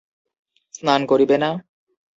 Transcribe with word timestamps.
স্নান 0.75 1.01
করিবে 1.11 1.35
না? 1.43 1.49